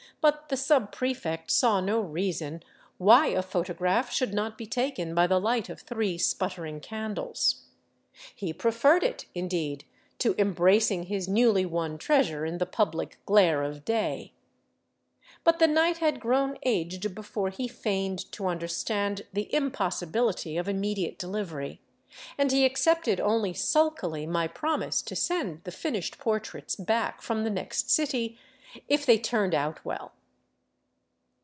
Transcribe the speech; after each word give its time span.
But 0.19 0.49
the 0.49 0.55
subprefect 0.55 1.49
saw 1.49 1.81
no 1.81 1.99
reason 1.99 2.61
why 2.99 3.27
a 3.29 3.41
photograph 3.41 4.11
should 4.11 4.35
not 4.35 4.55
be 4.55 4.67
taken 4.67 5.15
by 5.15 5.25
the 5.25 5.39
light 5.39 5.67
of 5.67 5.81
three 5.81 6.19
sputtering 6.19 6.79
candles. 6.79 7.63
He 8.35 8.53
preferred 8.53 9.01
it, 9.01 9.01
2^6 9.01 9.01
DRAWBACKS 9.01 9.15
OF 9.15 9.17
THE 9.17 9.17
TRAIL 9.17 9.43
indeed, 9.43 9.85
to 10.19 10.35
embracing 10.37 11.03
his 11.07 11.27
newly 11.27 11.65
won 11.65 11.97
treasure 11.97 12.45
in 12.45 12.59
the 12.59 12.67
public 12.67 13.17
glare 13.25 13.63
of 13.63 13.83
day. 13.83 14.33
But 15.43 15.57
the 15.57 15.65
night 15.67 15.97
had 15.97 16.19
grown 16.19 16.59
aged 16.63 17.15
before 17.15 17.49
he 17.49 17.67
feigned 17.67 18.31
to 18.33 18.45
understand 18.45 19.25
the 19.33 19.51
impossibility 19.55 20.55
of 20.55 20.69
immediate 20.69 21.17
delivery, 21.17 21.81
and 22.37 22.51
he 22.51 22.63
accepted 22.63 23.19
only 23.19 23.53
sulkily 23.53 24.27
my 24.27 24.47
promise 24.47 25.01
to 25.01 25.15
send 25.15 25.63
the 25.63 25.71
finished 25.71 26.19
portraits 26.19 26.75
back 26.75 27.23
from 27.23 27.43
the 27.43 27.49
next 27.49 27.89
city," 27.89 28.37
if 28.87 29.05
they 29.05 29.17
turned 29.17 29.53
out 29.53 29.83
well." 29.83 30.13